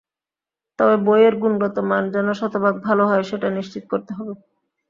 তবে 0.79 0.95
বইয়ের 1.05 1.35
গুণগত 1.37 1.75
মান 1.89 2.03
যেন 2.13 2.27
শতভাগ 2.33 2.75
ভালো 2.87 3.03
হয়, 3.07 3.23
সেটা 3.23 3.47
নিশ্চিত 3.49 3.83
করতে 3.91 4.11
হবে। 4.17 4.33